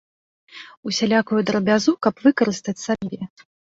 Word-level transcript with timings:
Усялякую 0.91 1.41
драбязу 1.49 1.91
каб 2.07 2.15
выкарыстаць 2.29 2.79
сабе. 2.89 3.21